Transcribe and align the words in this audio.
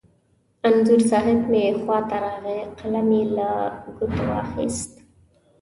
انځور 0.67 1.01
صاحب 1.11 1.39
مې 1.51 1.63
خوا 1.81 1.97
ته 2.09 2.17
راغی، 2.23 2.59
قلم 2.79 3.07
یې 3.17 3.23
له 3.37 3.47
ګوتو 3.97 4.21
واخست. 4.29 4.91